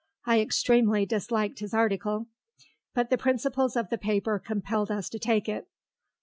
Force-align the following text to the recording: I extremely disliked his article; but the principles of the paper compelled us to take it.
I 0.25 0.39
extremely 0.39 1.05
disliked 1.05 1.59
his 1.59 1.75
article; 1.75 2.25
but 2.95 3.11
the 3.11 3.19
principles 3.19 3.75
of 3.75 3.89
the 3.91 3.99
paper 3.99 4.39
compelled 4.39 4.89
us 4.89 5.09
to 5.09 5.19
take 5.19 5.47
it. 5.47 5.67